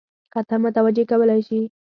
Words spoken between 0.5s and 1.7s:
متوجه کولای شي.